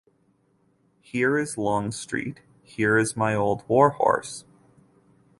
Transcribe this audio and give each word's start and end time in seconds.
Here 1.01 1.37
is 1.37 1.59
Longstreet; 1.59 2.39
here's 2.63 3.15
my 3.15 3.35
old 3.35 3.61
war-horse! 3.69 4.45